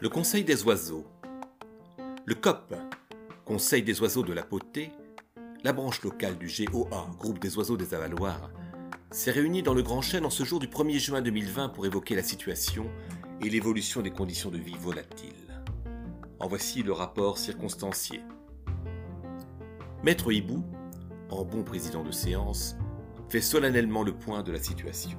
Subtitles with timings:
[0.00, 1.04] Le Conseil des oiseaux.
[2.24, 2.72] Le COP,
[3.44, 4.92] Conseil des oiseaux de la Potée,
[5.64, 8.52] la branche locale du GOA, Groupe des oiseaux des Avaloirs,
[9.10, 12.14] s'est réuni dans le Grand Chêne en ce jour du 1er juin 2020 pour évoquer
[12.14, 12.86] la situation
[13.40, 15.64] et l'évolution des conditions de vie volatiles.
[16.38, 18.20] En voici le rapport circonstancié.
[20.04, 20.64] Maître Hibou,
[21.28, 22.76] en bon président de séance,
[23.28, 25.18] fait solennellement le point de la situation.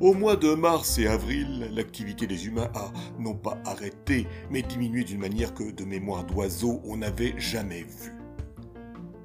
[0.00, 5.02] Au mois de mars et avril, l'activité des humains a non pas arrêté, mais diminué
[5.02, 8.14] d'une manière que de mémoire d'oiseau on n'avait jamais vue.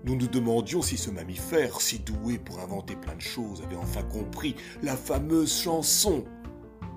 [0.03, 4.01] Nous nous demandions si ce mammifère, si doué pour inventer plein de choses, avait enfin
[4.01, 6.23] compris la fameuse chanson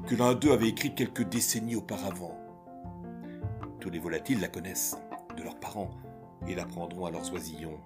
[0.06, 2.38] que l'un d'eux avait écrite quelques décennies auparavant.
[3.78, 4.96] Tous les volatiles la connaissent,
[5.36, 5.90] de leurs parents,
[6.48, 7.78] et l'apprendront à leurs oisillons.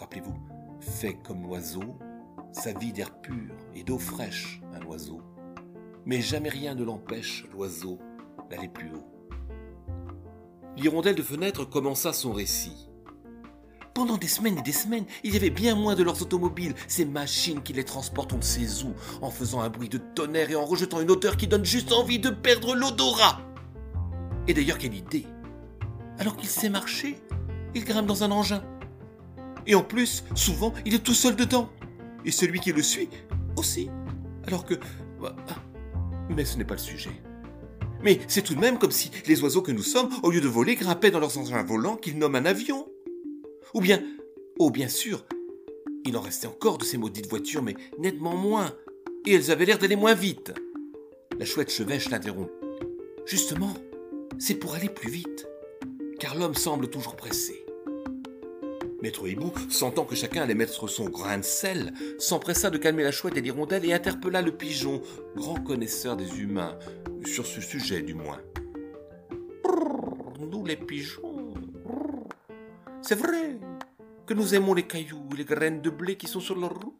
[0.00, 0.34] Rappelez-vous,
[0.80, 1.96] fait comme l'oiseau,
[2.52, 5.20] sa vie d'air pur et d'eau fraîche, un oiseau.
[6.04, 7.98] Mais jamais rien ne l'empêche, l'oiseau,
[8.50, 9.06] d'aller plus haut.
[10.76, 12.88] L'hirondelle de fenêtre commença son récit.
[13.94, 17.04] Pendant des semaines et des semaines, il y avait bien moins de leurs automobiles, ces
[17.04, 18.66] machines qui les transportent on ne sait
[19.20, 22.18] en faisant un bruit de tonnerre et en rejetant une odeur qui donne juste envie
[22.18, 23.40] de perdre l'odorat.
[24.48, 25.26] Et d'ailleurs, quelle idée
[26.18, 27.18] Alors qu'il sait marcher,
[27.74, 28.64] il grimpe dans un engin.
[29.66, 31.68] Et en plus, souvent, il est tout seul dedans
[32.24, 33.08] et celui qui le suit
[33.56, 33.90] aussi.
[34.46, 34.74] Alors que...
[35.20, 35.62] Bah, ah,
[36.30, 37.10] mais ce n'est pas le sujet.
[38.02, 40.48] Mais c'est tout de même comme si les oiseaux que nous sommes, au lieu de
[40.48, 42.88] voler, grimpaient dans leurs engins volants qu'ils nomment un avion.
[43.74, 44.02] Ou bien...
[44.58, 45.24] Oh bien sûr,
[46.04, 48.74] il en restait encore de ces maudites voitures, mais nettement moins.
[49.26, 50.52] Et elles avaient l'air d'aller moins vite.
[51.38, 52.50] La chouette chevêche l'interrompt.
[53.24, 53.72] Justement,
[54.38, 55.46] c'est pour aller plus vite.
[56.18, 57.64] Car l'homme semble toujours pressé.
[59.02, 63.10] Maître Hibou, sentant que chacun allait mettre son grain de sel, s'empressa de calmer la
[63.10, 65.02] chouette et l'hirondelle et interpella le pigeon,
[65.34, 66.78] grand connaisseur des humains,
[67.26, 68.40] sur ce sujet du moins.
[70.38, 71.54] nous les pigeons,
[73.00, 73.58] c'est vrai
[74.24, 76.94] que nous aimons les cailloux et les graines de blé qui sont sur leur route.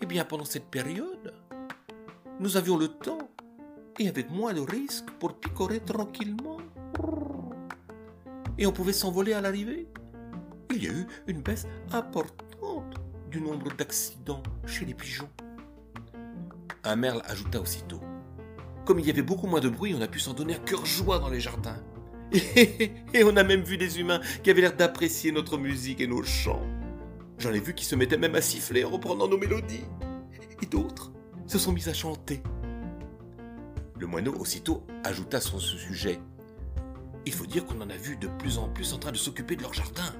[0.00, 1.34] Eh bien, pendant cette période,
[2.40, 3.18] nous avions le temps
[3.98, 6.56] et avec moins de risques pour picorer tranquillement.
[8.56, 9.86] Et on pouvait s'envoler à l'arrivée
[10.76, 12.94] il y a eu une baisse importante
[13.30, 15.28] du nombre d'accidents chez les pigeons.
[16.84, 18.00] Un merle ajouta aussitôt.
[18.84, 20.86] Comme il y avait beaucoup moins de bruit, on a pu s'en donner à cœur
[20.86, 21.82] joie dans les jardins.
[22.32, 26.22] Et, on a même vu des humains qui avaient l'air d'apprécier notre musique et nos
[26.22, 26.62] chants.
[27.38, 29.84] J'en ai vu qui se mettaient même à siffler en reprenant nos mélodies.
[30.62, 31.12] Et d'autres
[31.46, 32.42] se sont mis à chanter.
[33.98, 36.20] Le moineau aussitôt ajouta sur ce sujet.
[37.24, 39.56] Il faut dire qu'on en a vu de plus en plus en train de s'occuper
[39.56, 40.12] de leur jardin.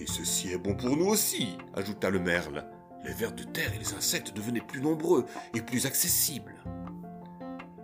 [0.00, 2.64] Et ceci est bon pour nous aussi, ajouta le merle.
[3.04, 6.54] Les vers de terre et les insectes devenaient plus nombreux et plus accessibles.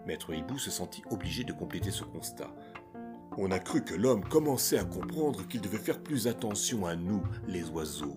[0.07, 2.51] Maître Hibou se sentit obligé de compléter ce constat.
[3.37, 7.23] On a cru que l'homme commençait à comprendre qu'il devait faire plus attention à nous,
[7.49, 8.17] les oiseaux.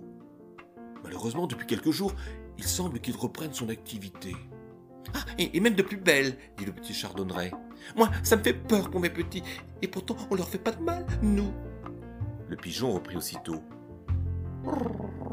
[1.03, 2.13] Malheureusement, depuis quelques jours,
[2.57, 4.33] il semble qu'il reprenne son activité.
[5.13, 7.51] Ah, et, même de plus belle, dit le petit chardonneret.
[7.97, 9.43] Moi, ça me fait peur pour mes petits,
[9.81, 11.51] et pourtant on leur fait pas de mal, nous.
[12.47, 13.61] Le pigeon reprit aussitôt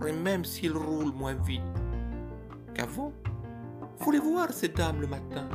[0.06, 1.62] et même s'ils roulent moins vite
[2.74, 3.12] qu'avant.
[3.98, 5.48] Faut les voir, ces dames, le matin,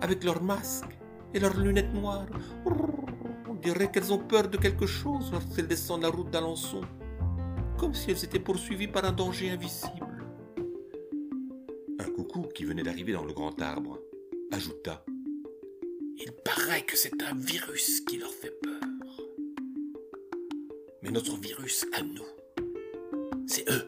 [0.00, 0.98] avec leurs masques
[1.32, 2.26] et leurs lunettes noires?
[3.48, 6.80] On dirait qu'elles ont peur de quelque chose lorsqu'elles descendent la route d'Alençon,
[7.78, 10.26] comme si elles étaient poursuivies par un danger invisible.
[12.00, 13.98] Un coucou qui venait d'arriver dans le grand arbre
[14.52, 15.04] ajouta
[16.16, 18.80] Il paraît que c'est un virus qui leur fait peur.
[21.02, 22.26] Mais notre virus à nous,
[23.70, 23.86] eux.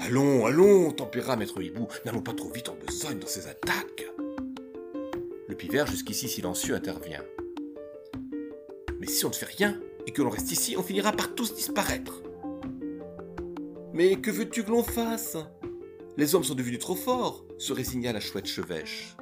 [0.00, 4.06] Allons, allons, tempéra Maître Hibou, n'allons pas trop vite en besogne dans ces attaques.
[5.48, 7.24] Le pivert, jusqu'ici silencieux, intervient.
[9.00, 11.54] Mais si on ne fait rien et que l'on reste ici, on finira par tous
[11.54, 12.22] disparaître.
[13.92, 15.36] Mais que veux-tu que l'on fasse?
[16.16, 19.16] Les hommes sont devenus trop forts, se résigna la chouette chevêche.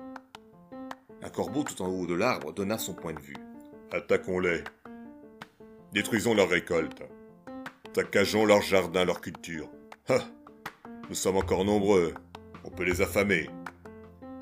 [1.23, 3.37] Un corbeau tout en haut de l'arbre donna son point de vue.
[3.93, 4.65] Attaquons-les.
[5.93, 7.03] Détruisons leur récolte.
[7.95, 9.69] Saccageons leur jardin, leur culture.
[10.09, 10.21] Ah,
[11.11, 12.15] nous sommes encore nombreux.
[12.65, 13.51] On peut les affamer.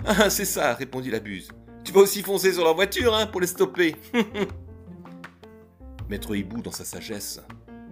[0.05, 1.50] Ah, c'est ça, répondit la buse.
[1.85, 3.97] Tu vas aussi foncer sur leur voiture, hein, pour les stopper.
[6.08, 7.41] Maître Hibou, dans sa sagesse,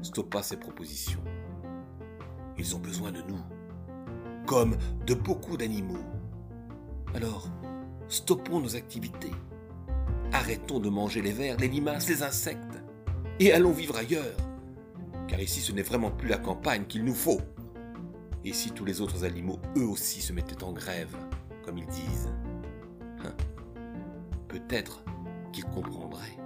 [0.00, 1.22] stoppa ses propositions.
[2.56, 3.40] Ils ont besoin de nous,
[4.46, 4.76] comme
[5.06, 6.04] de beaucoup d'animaux.
[7.14, 7.49] Alors,
[8.06, 9.32] stoppons nos activités.
[10.32, 12.81] Arrêtons de manger les vers, les limaces, les insectes,
[13.40, 14.37] et allons vivre ailleurs
[15.28, 17.40] car ici ce n'est vraiment plus la campagne qu'il nous faut.
[18.44, 21.14] Et si tous les autres animaux, eux aussi, se mettaient en grève,
[21.64, 22.30] comme ils disent
[23.25, 23.34] hein
[24.48, 25.04] peut-être
[25.52, 26.38] qu'il comprendrait.